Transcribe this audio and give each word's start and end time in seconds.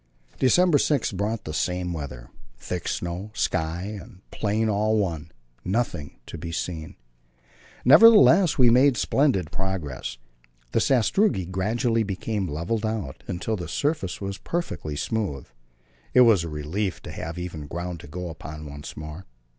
December 0.39 0.79
6 0.79 1.11
brought 1.11 1.43
the 1.43 1.53
same 1.53 1.93
weather: 1.93 2.31
thick 2.57 2.87
snow, 2.87 3.29
sky 3.35 3.83
and 4.01 4.21
plain 4.31 4.67
all 4.67 4.97
one, 4.97 5.31
nothing 5.63 6.17
to 6.25 6.39
be 6.39 6.51
seen. 6.51 6.95
Nevertheless 7.85 8.57
we 8.57 8.71
made 8.71 8.97
splendid 8.97 9.51
progress. 9.51 10.17
The 10.71 10.79
sastrugi 10.81 11.45
gradually 11.45 12.01
became 12.01 12.47
levelled 12.47 12.83
out, 12.83 13.21
until 13.27 13.55
the 13.55 13.67
surface 13.67 14.19
was 14.19 14.39
perfectly 14.39 14.95
smooth; 14.95 15.45
it 16.15 16.21
was 16.21 16.43
a 16.43 16.49
relief 16.49 16.99
to 17.03 17.11
have 17.11 17.37
even 17.37 17.67
ground 17.67 17.99
to 17.99 18.07
go 18.07 18.29
upon 18.29 18.65
once 18.67 18.97
more. 18.97 19.27